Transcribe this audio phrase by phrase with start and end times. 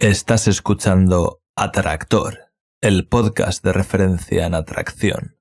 [0.00, 5.34] Estás escuchando Atractor, el podcast de referencia en atracción,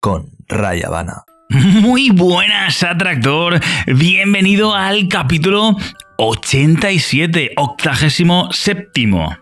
[0.00, 1.22] con Ray Habana.
[1.48, 3.60] Muy buenas, Atractor.
[3.86, 5.76] Bienvenido al capítulo
[6.18, 9.36] 87, octagésimo séptimo.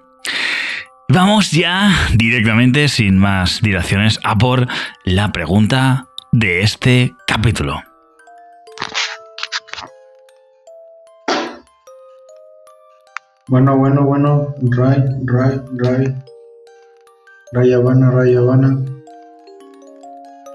[1.08, 4.68] Vamos ya directamente, sin más dilaciones, a por
[5.02, 7.82] la pregunta de este capítulo.
[13.48, 16.14] Bueno, bueno, bueno, Ray, Ray, Ray.
[17.52, 18.76] Ray Habana, Ray Habana.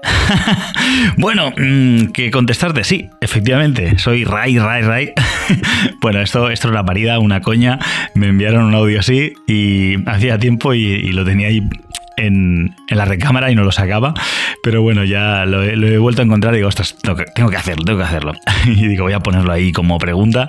[1.16, 5.12] bueno, mm, que contestarte, sí, efectivamente, soy Ray, Ray, Ray.
[6.00, 7.80] bueno, esto, esto es una parida, una coña.
[8.14, 11.68] Me enviaron un audio así y hacía tiempo y, lo tenía ahí
[12.16, 14.14] en, la recámara y no lo sacaba.
[14.62, 17.98] Pero bueno, ya lo he, vuelto a encontrar y digo, ostras, tengo que, hacerlo, tengo
[17.98, 18.32] que hacerlo.
[18.66, 20.48] y digo, voy a ponerlo ahí como pregunta.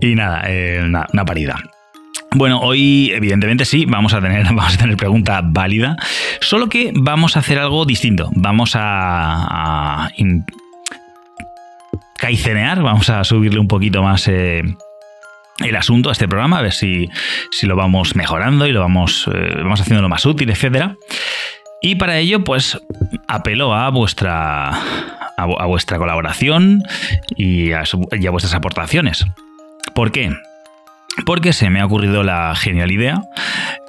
[0.00, 1.56] Y nada, eh, una parida.
[2.34, 5.96] Bueno, hoy evidentemente sí, vamos a tener, vamos a tener pregunta válida,
[6.40, 8.30] solo que vamos a hacer algo distinto.
[8.34, 10.10] Vamos a,
[12.16, 14.62] caicenear, vamos a subirle un poquito más eh,
[15.58, 17.08] el asunto a este programa, a ver si,
[17.50, 20.96] si lo vamos mejorando y lo vamos, eh, vamos haciéndolo más útil, etcétera.
[21.82, 22.80] Y para ello, pues
[23.26, 24.70] apelo a vuestra,
[25.36, 26.84] a, vuestra colaboración
[27.36, 29.26] y a, y a vuestras aportaciones.
[29.92, 30.30] ¿Por qué?
[31.26, 33.22] Porque se me ha ocurrido la genial idea,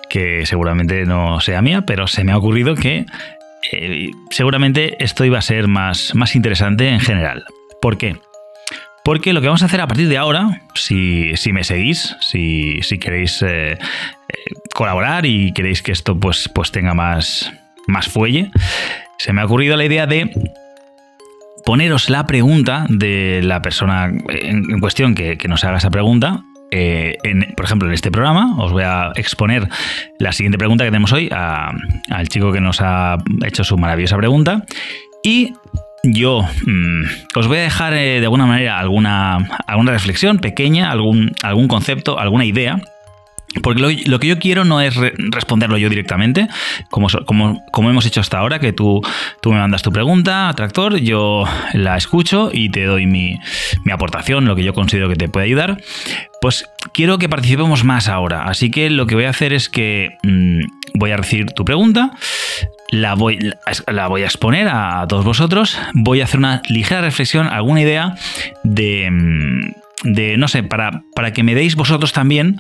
[0.09, 3.05] que seguramente no sea mía, pero se me ha ocurrido que
[3.71, 7.45] eh, seguramente esto iba a ser más, más interesante en general.
[7.81, 8.17] ¿Por qué?
[9.03, 13.41] Porque lo que vamos a hacer a partir de ahora, si, me seguís, si, queréis
[13.41, 13.77] eh, eh,
[14.73, 17.51] colaborar y queréis que esto pues, pues tenga más,
[17.87, 18.49] más fuelle,
[19.17, 20.31] se me ha ocurrido la idea de
[21.65, 26.43] poneros la pregunta de la persona en, cuestión que, que nos haga esa pregunta
[26.75, 27.17] eh,
[27.55, 29.69] por ejemplo, en este programa os voy a exponer
[30.17, 34.63] la siguiente pregunta que tenemos hoy al chico que nos ha hecho su maravillosa pregunta.
[35.23, 35.53] Y
[36.03, 37.03] yo mm,
[37.35, 42.19] os voy a dejar eh, de alguna manera alguna, alguna reflexión pequeña, algún, algún concepto,
[42.19, 42.81] alguna idea
[43.61, 46.47] porque lo, que yo quiero no es responderlo yo directamente,
[46.89, 47.07] como,
[47.77, 49.01] hemos hecho hasta ahora, que tú,
[49.45, 53.39] me mandas tu pregunta, tractor, yo la escucho y te doy mi,
[53.83, 55.77] mi, aportación, lo que yo considero que te puede ayudar.
[56.41, 58.43] Pues quiero que participemos más ahora.
[58.43, 60.61] Así que lo que voy a hacer es que mm,
[60.95, 62.11] voy a recibir tu pregunta,
[62.89, 63.39] la voy,
[63.87, 68.15] la voy a exponer a todos vosotros, voy a hacer una ligera reflexión, alguna idea
[68.63, 72.59] de mm, de, no sé, para, para que me deis vosotros también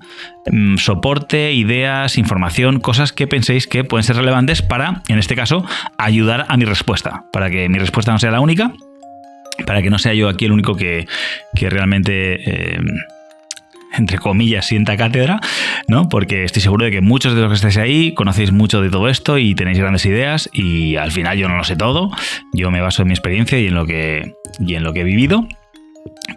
[0.51, 5.65] mm, soporte, ideas, información, cosas que penséis que pueden ser relevantes para, en este caso,
[5.97, 8.71] ayudar a mi respuesta, para que mi respuesta no sea la única,
[9.65, 11.05] para que no sea yo aquí el único que,
[11.53, 12.75] realmente...
[12.75, 12.79] Eh,
[13.95, 15.39] entre comillas, sienta cátedra,
[15.87, 16.09] ¿no?
[16.09, 19.07] Porque estoy seguro de que muchos de los que estáis ahí conocéis mucho de todo
[19.07, 22.09] esto y tenéis grandes ideas y al final yo no lo sé todo,
[22.53, 25.03] yo me baso en mi experiencia y en lo que, y en lo que he
[25.03, 25.47] vivido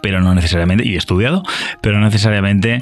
[0.06, 1.42] pero no necesariamente, y he estudiado,
[1.80, 2.80] pero no necesariamente,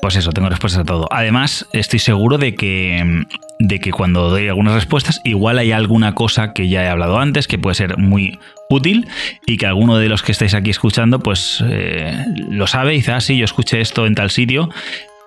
[0.00, 1.06] pues eso, tengo respuestas a todo.
[1.10, 3.26] Además, estoy seguro de que,
[3.58, 7.46] de que cuando doy algunas respuestas, igual hay alguna cosa que ya he hablado antes,
[7.46, 8.38] que puede ser muy
[8.70, 9.06] útil
[9.44, 13.20] y que alguno de los que estáis aquí escuchando, pues eh, lo sabe dice, ah,
[13.20, 14.70] sí, yo escuché esto en tal sitio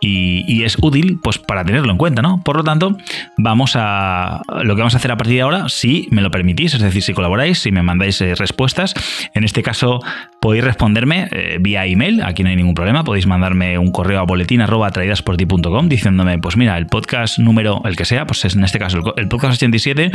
[0.06, 2.42] y, es útil pues para tenerlo en cuenta, ¿no?
[2.44, 2.98] Por lo tanto,
[3.38, 6.74] vamos a lo que vamos a hacer a partir de ahora, si me lo permitís,
[6.74, 8.94] es decir, si colaboráis, si me mandáis eh, respuestas,
[9.34, 10.00] en este caso
[10.40, 14.24] podéis responderme eh, vía email, aquí no hay ningún problema, podéis mandarme un correo a
[14.24, 18.98] boletín@traidasporti.com diciéndome, pues mira, el podcast número, el que sea, pues es en este caso
[19.18, 20.12] el, podcast 87,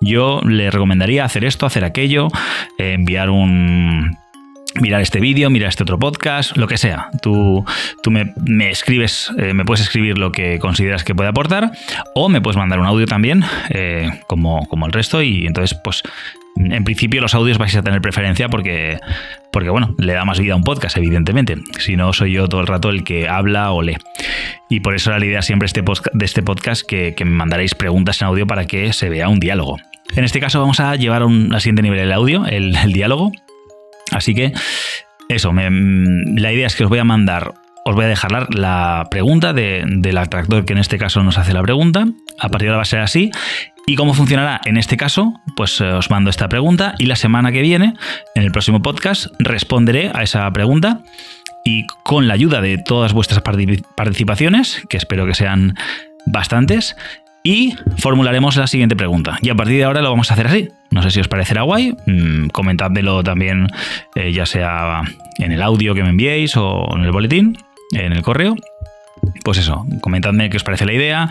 [0.00, 2.28] yo le recomendaría hacer esto, hacer aquello,
[2.78, 4.16] eh, enviar un
[4.80, 7.08] mirar este vídeo, mirar este otro podcast, lo que sea.
[7.22, 7.64] Tú,
[8.02, 11.72] tú me, escribes, eh, me puedes escribir lo que consideras que puede aportar
[12.14, 16.02] o me puedes mandar un audio también, eh, como, como el resto, y entonces, pues,
[16.56, 18.98] en principio los audios vais a tener preferencia porque,
[19.52, 21.56] porque, bueno, le da más vida a un podcast, evidentemente.
[21.78, 23.96] Si no, soy yo todo el rato el que habla o lee.
[24.68, 28.20] Y por eso era la idea siempre este de este podcast que, me mandaréis preguntas
[28.22, 29.76] en audio para que se vea un diálogo.
[30.14, 33.32] En este caso vamos a llevar a un, al siguiente nivel el audio, el diálogo.
[34.16, 34.52] Así que
[35.28, 37.54] eso, mm, la idea es que os voy a mandar,
[37.84, 41.62] os voy a dejar la, pregunta del atractor que en este caso nos hace la
[41.62, 42.06] pregunta.
[42.38, 43.30] A partir de ahora va a ser así.
[43.86, 44.60] ¿Y cómo funcionará?
[44.64, 47.94] En este caso, pues eh, os mando esta pregunta y la semana que viene,
[48.34, 51.02] en el próximo podcast, responderé a esa pregunta
[51.64, 55.74] y con la ayuda de todas vuestras participaciones, que espero que sean
[56.26, 56.96] bastantes,
[57.44, 59.38] y formularemos la siguiente pregunta.
[59.40, 60.68] Y a partir de ahora lo vamos a hacer así.
[60.90, 61.94] No sé si os parecerá guay.
[62.06, 63.68] Mm, comentádmelo también,
[64.14, 65.02] eh, ya sea
[65.38, 67.58] en el audio que me enviéis o en el boletín,
[67.92, 68.56] en el correo.
[69.44, 71.28] pues eso, comentadme qué os parece la idea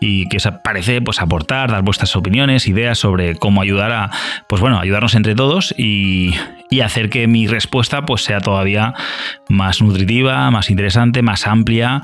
[0.00, 4.10] y qué os parece pues aportar, dar vuestras opiniones, ideas sobre cómo ayudar a,
[4.48, 6.34] pues bueno, ayudarnos entre todos y,
[6.70, 8.94] y hacer que mi respuesta pues sea todavía
[9.48, 12.02] más nutritiva, más interesante, más amplia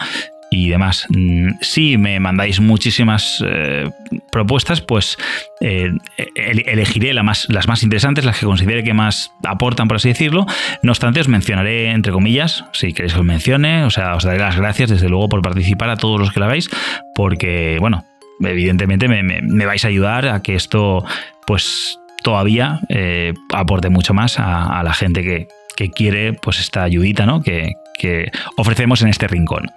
[0.52, 1.06] y demás.
[1.08, 3.90] Mm, si me mandáis muchísimas eh,
[4.30, 5.16] propuestas, pues
[5.60, 5.90] eh,
[6.34, 10.46] elegiré más, las más interesantes, las que considere que más aportan, por así decirlo.
[10.82, 14.38] No obstante, os mencionaré, entre comillas, si queréis que os mencione, o sea, os daré
[14.38, 16.68] las gracias, desde luego, por participar a todos los que la hagáis,
[17.14, 18.04] porque, bueno,
[18.40, 21.04] evidentemente me, vais a ayudar a que esto,
[21.46, 27.26] pues, todavía eh, aporte mucho más a, la gente que, que quiere pues esta ayudita
[27.26, 27.42] ¿no?
[27.42, 29.70] que, que ofrecemos en este rincón.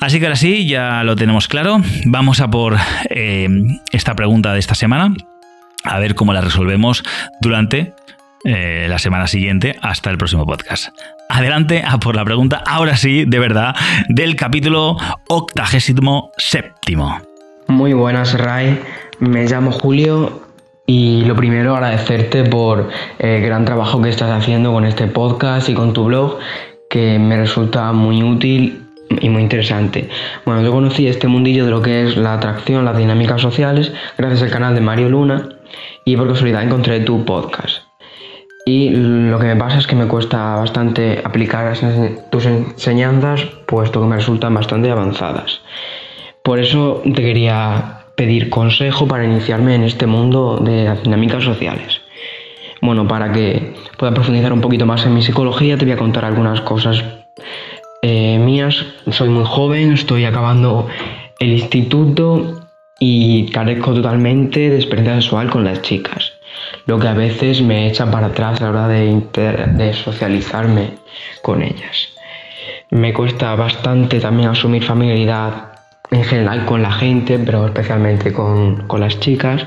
[0.00, 1.78] Así que ahora sí, ya lo tenemos claro.
[2.04, 2.76] Vamos a por
[3.10, 3.48] eh,
[3.92, 5.14] esta pregunta de esta semana,
[5.84, 7.02] a ver cómo la resolvemos
[7.40, 7.94] durante
[8.44, 10.88] eh, la semana siguiente hasta el próximo podcast.
[11.30, 13.74] Adelante a por la pregunta, ahora sí, de verdad,
[14.08, 14.98] del capítulo
[15.28, 17.20] octagésimo séptimo.
[17.68, 18.78] Muy buenas, Ray.
[19.20, 20.42] Me llamo Julio
[20.86, 25.74] y lo primero agradecerte por el gran trabajo que estás haciendo con este podcast y
[25.74, 26.38] con tu blog
[26.94, 28.86] que me resulta muy útil
[29.20, 30.08] y muy interesante.
[30.46, 34.42] Bueno, yo conocí este mundillo de lo que es la atracción, las dinámicas sociales, gracias
[34.42, 35.48] al canal de Mario Luna
[36.04, 37.78] y por casualidad encontré tu podcast.
[38.64, 41.76] Y lo que me pasa es que me cuesta bastante aplicar
[42.30, 45.62] tus enseñanzas, puesto que me resultan bastante avanzadas.
[46.44, 52.03] Por eso te quería pedir consejo para iniciarme en este mundo de las dinámicas sociales.
[52.84, 56.26] Bueno, para que pueda profundizar un poquito más en mi psicología, te voy a contar
[56.26, 57.02] algunas cosas
[58.02, 58.84] eh, mías.
[59.10, 60.86] Soy muy joven, estoy acabando
[61.38, 62.60] el instituto
[63.00, 66.34] y carezco totalmente de experiencia sexual con las chicas,
[66.84, 70.90] lo que a veces me echa para atrás a la hora de, de socializarme
[71.40, 72.10] con ellas.
[72.90, 75.72] Me cuesta bastante también asumir familiaridad
[76.10, 79.66] en general con la gente, pero especialmente con, con las chicas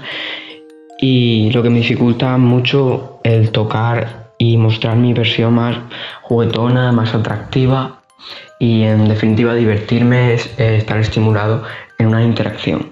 [0.99, 5.77] y lo que me dificulta mucho el tocar y mostrar mi versión más
[6.21, 8.01] juguetona, más atractiva
[8.59, 11.63] y en definitiva divertirme es eh, estar estimulado
[11.97, 12.89] en una interacción.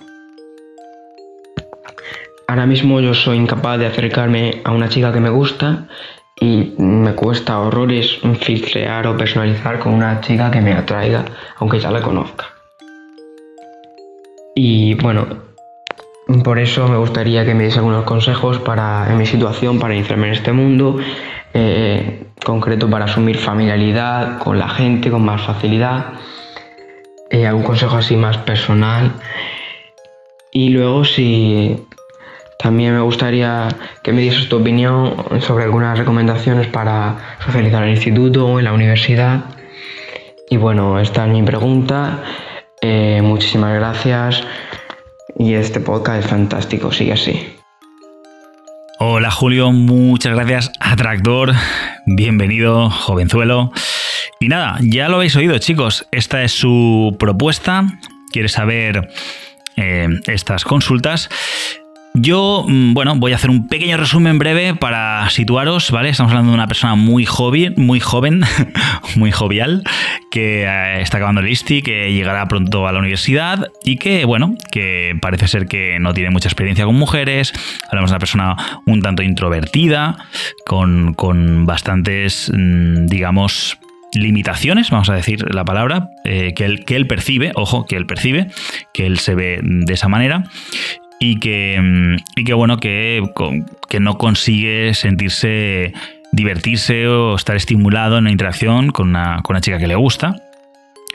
[2.47, 5.87] Ahora mismo yo soy incapaz de acercarme a una chica que me gusta
[6.39, 11.25] y me cuesta horrores filtrear o personalizar con una chica que me atraiga
[11.57, 12.45] aunque ya la conozca.
[14.55, 15.44] Y bueno,
[16.43, 20.27] por eso me gustaría que me diese algunos consejos para, en mi situación para iniciarme
[20.27, 20.97] en este mundo,
[21.53, 26.13] eh, concreto para asumir familiaridad con la gente con más facilidad,
[27.29, 29.11] eh, algún consejo así más personal.
[30.51, 31.85] Y luego si
[32.57, 33.67] también me gustaría
[34.01, 38.65] que me dieses tu opinión sobre algunas recomendaciones para socializar en el instituto o en
[38.65, 39.45] la universidad.
[40.49, 42.23] Y bueno, esta es mi pregunta.
[42.81, 44.43] Eh, muchísimas gracias
[45.37, 47.55] y este podcast es fantástico, sigue así.
[48.99, 51.53] Hola Julio, muchas gracias, Atractor.
[52.05, 53.71] Bienvenido, jovenzuelo.
[54.39, 56.07] Y nada, ya lo habéis oído, chicos.
[56.11, 57.85] Esta es su propuesta.
[58.31, 59.09] Quiere saber
[59.75, 61.29] eh, estas consultas.
[62.17, 66.07] Yo, mm, bueno, voy a hacer un pequeño resumen breve para situaros, ¿vale?
[66.07, 68.41] Estamos hablando de una persona muy joven, muy joven,
[69.17, 69.83] muy jovial,
[70.31, 74.55] que eh, está acabando el ISTI, que llegará pronto a la universidad y que, bueno,
[74.71, 77.51] que parece ser que no tiene mucha experiencia con mujeres.
[77.89, 78.55] Hablamos de una persona
[78.85, 80.17] un tanto introvertida,
[80.65, 83.77] con, bastantes, mm, digamos,
[84.13, 88.05] limitaciones, vamos a decir la palabra, eh, que, él, que él percibe, ojo, que él
[88.05, 88.47] percibe,
[88.93, 90.45] que él se ve de esa manera
[91.19, 93.23] y que, mm, y que bueno, que,
[93.89, 95.93] que no consigue sentirse,
[96.31, 100.35] divertirse o estar estimulado en una interacción con una, con chica que le gusta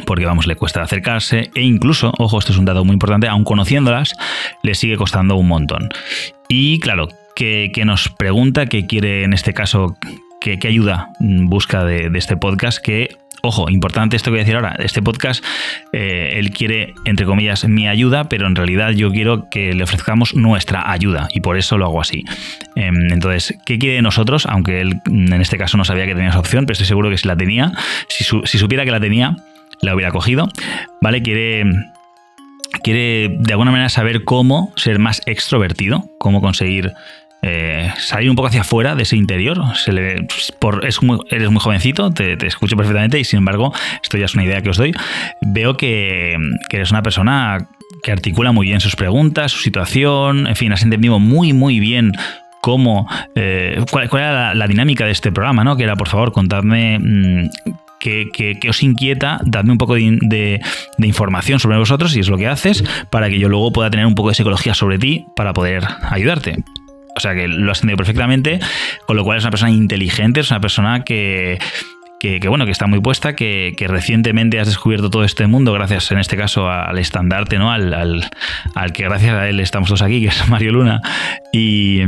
[0.07, 3.45] porque vamos, le cuesta acercarse e incluso, ojo, esto es un dato muy importante, aun
[3.45, 4.14] conociéndolas,
[4.62, 5.90] le sigue costando un montón.
[6.49, 9.97] Y claro, que, que nos pregunta, que quiere en este caso,
[10.40, 14.56] qué ayuda busca de, de, este podcast, que Ojo, importante esto que voy a decir
[14.56, 14.76] ahora.
[14.78, 15.44] Este podcast,
[15.92, 20.35] eh, él quiere, entre comillas, mi ayuda, pero en realidad yo quiero que le ofrezcamos
[20.35, 22.25] nuestra ayuda y por eso lo hago así.
[22.76, 24.47] Em, entonces, ¿qué quiere de nosotros?
[24.47, 27.18] Aunque él en este caso no sabía que tenía esa opción, pero estoy seguro que
[27.18, 27.73] si la tenía,
[28.09, 29.37] si, si supiera que la tenía,
[29.80, 30.49] la hubiera cogido.
[31.00, 31.23] ¿Vale?
[31.23, 31.64] Quiere
[32.82, 36.92] quiere de alguna manera saber cómo ser más extrovertido, cómo conseguir
[37.42, 39.59] eh, salir un poco hacia afuera de ese interior.
[39.76, 40.26] Se le,
[40.59, 44.44] por, es eres muy jovencito, te, escucho perfectamente y sin embargo, esto ya es una
[44.44, 44.92] idea que os doy.
[45.40, 46.37] Veo que,
[46.70, 47.68] eres una persona
[48.02, 52.12] que articula muy bien sus preguntas, su situación, en fin, has entendido muy, muy bien
[52.61, 55.76] cómo, eh, cuál, era la, dinámica de este programa, ¿no?
[55.76, 57.49] Que era, por favor, contadme mm,
[58.00, 60.61] qué, os inquieta, dadme un poco de,
[60.99, 64.14] información sobre vosotros, si es lo que haces, para que yo luego pueda tener un
[64.14, 66.64] poco de psicología sobre ti para poder ayudarte.
[67.17, 68.61] O sea que lo has entendido perfectamente,
[69.07, 71.59] con lo cual es una persona inteligente, es una persona que,
[72.21, 76.19] que, bueno, que está muy puesta, que, recientemente has descubierto todo este mundo gracias, en
[76.19, 77.73] este caso, al estandarte, ¿no?
[77.73, 77.95] Al,
[78.75, 81.00] al, que gracias a él estamos todos aquí, que es Mario Luna.
[81.50, 82.02] Y,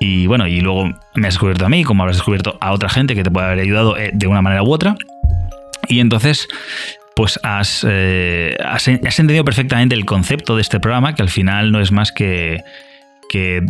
[0.00, 3.14] y, bueno, y luego me has descubierto a mí, como habrás descubierto a otra gente
[3.14, 4.96] que te puede haber ayudado eh, de una manera u otra.
[5.88, 6.48] Y entonces,
[7.14, 11.80] pues has, eh, has, entendido perfectamente el concepto de este programa, que al final no
[11.80, 12.64] es más que
[13.32, 13.62] que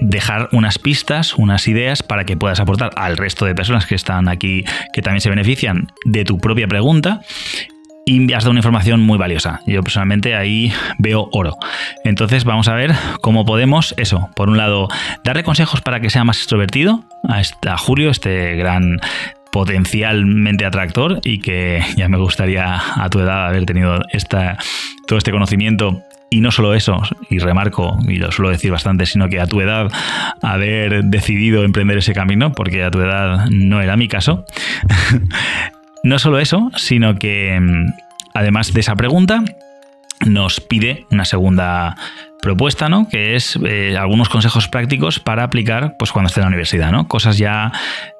[0.00, 4.28] dejar unas pistas, unas ideas para que puedas aportar al resto de personas que están
[4.28, 7.20] aquí, que también se benefician de tu propia pregunta.
[8.06, 9.60] Y has dado una información muy valiosa.
[9.66, 11.58] Yo personalmente ahí veo oro.
[12.02, 14.88] Entonces vamos a ver cómo podemos, eso, por un lado,
[15.22, 19.00] darle consejos para que sea más extrovertido a, Julio, este gran
[19.52, 24.56] potencialmente atractor y que ya me gustaría a tu edad haber tenido esta,
[25.06, 29.28] todo este conocimiento y no solo eso, y remarco, y lo suelo decir bastante, sino
[29.28, 29.90] que a tu edad
[30.42, 34.44] haber decidido emprender ese camino, porque a tu edad no era mi caso.
[36.04, 37.86] no solo eso, sino que mm,
[38.34, 39.42] además de esa pregunta,
[40.26, 41.96] nos pide una segunda
[42.42, 43.08] propuesta, ¿no?
[43.08, 47.06] Que es eh, algunos consejos prácticos para aplicar pues, cuando esté en la universidad, ¿no?
[47.06, 47.72] Cosas ya,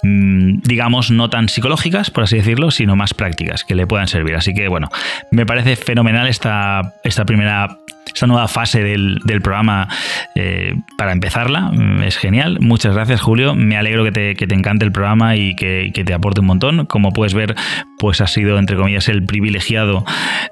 [0.02, 4.34] mm, digamos, no tan psicológicas, por así decirlo, sino más prácticas que le puedan servir.
[4.34, 4.88] Así que, bueno,
[5.30, 7.78] me parece fenomenal esta, esta primera
[8.20, 9.88] esta nueva fase del, programa
[10.34, 11.70] eh, para empezarla.
[11.72, 12.58] Mm, es genial.
[12.60, 13.54] Muchas gracias, Julio.
[13.54, 16.84] Me alegro que te, que te encante el programa y que, te aporte un montón.
[16.84, 17.54] Como puedes ver,
[17.98, 20.04] pues ha sido, entre comillas, el privilegiado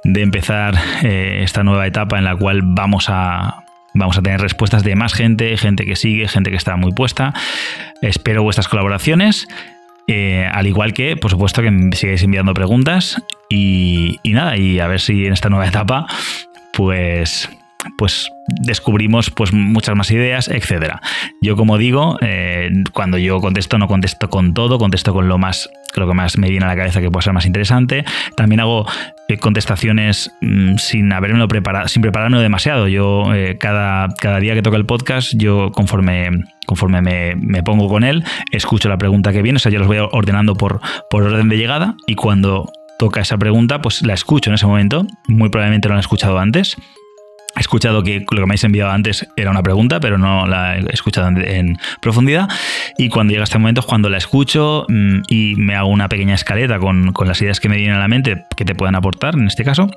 [0.02, 4.82] de empezar eh, esta nueva etapa en la cual vamos a, vamos a tener respuestas
[4.82, 7.34] de más gente, gente que sigue, gente que está muy puesta.
[8.00, 9.46] Espero vuestras colaboraciones.
[10.06, 15.00] Eh, al igual que, por supuesto, que sigáis enviando preguntas y, nada, y a ver
[15.00, 16.06] si en esta nueva etapa
[16.78, 17.50] pues
[17.96, 18.30] pues
[18.60, 21.00] descubrimos pues muchas más ideas, etcétera.
[21.42, 25.68] Yo como digo, eh, cuando yo contesto no contesto con todo, contesto con lo más
[25.96, 28.04] lo que más me viene a la cabeza que pueda ser más interesante.
[28.36, 28.86] También hago
[29.28, 32.88] eh, contestaciones mm, sin haberme preparado, sin prepararme demasiado.
[32.88, 36.30] Yo eh, cada, cada día que toca el podcast, yo conforme
[36.66, 39.96] conforme me, pongo con él, escucho la pregunta que viene, o sea, yo los voy
[39.98, 44.54] ordenando por, por orden de llegada y cuando toca esa pregunta, pues la escucho en
[44.54, 45.06] ese momento.
[45.28, 46.76] Muy probablemente lo han escuchado antes.
[47.58, 50.78] He escuchado que lo que me habéis enviado antes era una pregunta, pero no la
[50.78, 52.48] he escuchado en, profundidad.
[52.96, 56.34] Y cuando llega este momento es cuando la escucho mm, y me hago una pequeña
[56.34, 59.34] escaleta con, con las ideas que me vienen a la mente que te puedan aportar
[59.34, 59.90] en este caso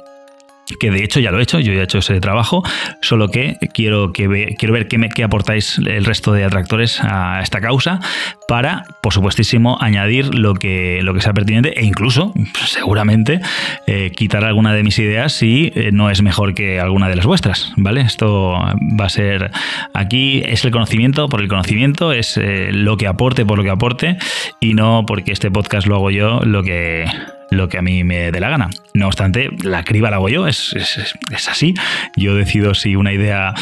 [0.79, 2.63] que de hecho ya lo he hecho, yo ya he hecho ese trabajo,
[3.01, 7.99] solo que quiero, que quiero ver qué, aportáis el resto de atractores a esta causa
[8.47, 12.33] para, por supuestísimo, añadir lo que, lo que sea pertinente e incluso,
[12.65, 13.39] seguramente,
[13.87, 17.25] eh, quitar alguna de mis ideas si eh, no es mejor que alguna de las
[17.25, 18.01] vuestras, ¿vale?
[18.01, 19.51] Esto va a ser
[19.93, 23.69] aquí, es el conocimiento por el conocimiento, es eh, lo que aporte por lo que
[23.69, 24.17] aporte
[24.59, 27.05] y no porque este podcast lo hago yo, lo que
[27.51, 28.69] lo que a mí me dé la gana.
[28.93, 30.73] No obstante, la criba la hago yo, es,
[31.47, 31.73] así.
[32.15, 33.53] Yo decido si una idea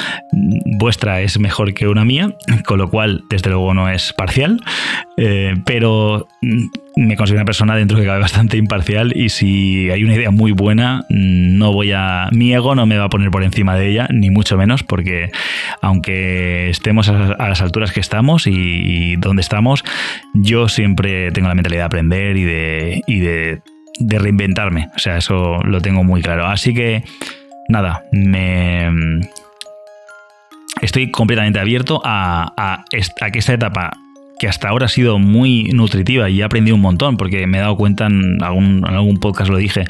[0.78, 4.62] vuestra es mejor que una mía, con lo cual, desde luego, no es parcial,
[5.18, 6.28] eh, pero
[6.96, 10.52] me considero una persona dentro que cabe bastante imparcial y si hay una idea muy
[10.52, 12.30] buena, no voy a.
[12.32, 15.32] Mi ego no me va a poner por encima de ella, ni mucho menos, porque
[15.82, 19.84] aunque estemos a, las alturas que estamos y, donde estamos,
[20.34, 23.62] yo siempre tengo la mentalidad de aprender y de, y de
[24.00, 24.90] de reinventarme.
[24.96, 26.48] O sea, eso lo tengo muy claro.
[26.48, 27.04] Así que,
[27.68, 29.20] nada, me...
[30.82, 32.86] Estoy completamente abierto a, a,
[33.22, 33.92] a que esta etapa
[34.40, 37.62] que hasta ahora ha sido muy nutritiva y he aprendido un montón, porque me he
[37.62, 39.84] dado cuenta, en algún, en algún podcast lo dije,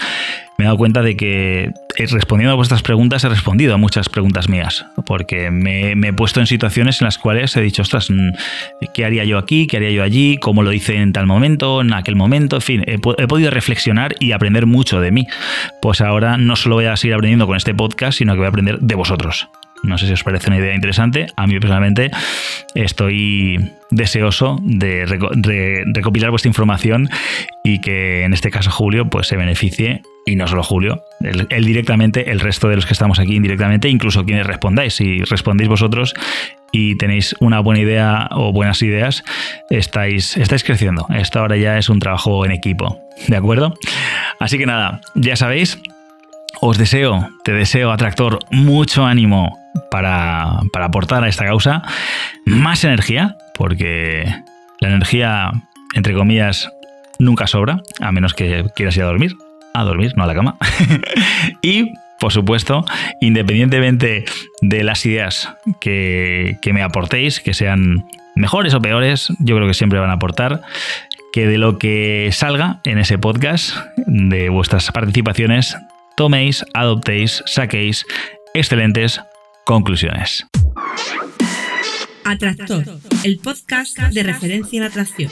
[0.60, 4.10] me he dado cuenta de que eh, respondiendo a vuestras preguntas he respondido a muchas
[4.10, 8.32] preguntas mías, porque me, he puesto en situaciones en las cuales he dicho, ostras, mm,
[8.94, 9.68] ¿qué haría yo aquí?
[9.68, 10.38] ¿Qué haría yo allí?
[10.38, 11.80] ¿Cómo lo hice en tal momento?
[11.80, 12.58] ¿En aquel momento?
[12.58, 15.28] En fin, he, podido reflexionar y aprender mucho de mí.
[15.82, 18.50] Pues ahora no solo voy a seguir aprendiendo con este podcast, sino que voy a
[18.50, 19.48] aprender de vosotros.
[19.84, 21.28] No sé si os parece una idea interesante.
[21.38, 22.12] A mí personalmente
[22.76, 27.10] estoy deseoso de, recopilar vuestra información
[27.64, 32.32] y que en este caso Julio pues se beneficie y no solo Julio, él, directamente,
[32.32, 34.94] el resto de los que estamos aquí indirectamente, incluso quienes respondáis.
[34.94, 36.14] Si respondéis vosotros
[36.72, 39.24] y tenéis una buena idea o buenas ideas,
[39.70, 41.08] estáis, estáis creciendo.
[41.10, 43.74] Esto ahora ya es un trabajo en equipo, ¿de acuerdo?
[44.40, 45.82] Así que nada, ya sabéis,
[46.62, 49.58] os deseo, te deseo, Atractor, mucho ánimo
[49.90, 51.84] para, aportar a esta causa,
[52.46, 54.26] más energía, porque
[54.80, 55.52] la energía,
[55.96, 56.70] entre comillas,
[57.18, 59.36] nunca sobra, a menos que quieras ir a dormir.
[59.74, 60.58] A dormir, no a la cama.
[61.62, 62.84] y por supuesto,
[63.22, 64.26] independientemente
[64.62, 65.50] de las ideas
[65.80, 70.14] que, que, me aportéis, que sean mejores o peores, yo creo que siempre van a
[70.14, 70.62] aportar,
[71.32, 75.78] que de lo que salga en ese podcast, de vuestras participaciones,
[76.18, 78.06] toméis, adoptéis, saquéis
[78.54, 79.22] excelentes
[79.66, 80.46] conclusiones.
[82.26, 82.84] Atractor,
[83.24, 85.32] el podcast de referencia en atracción.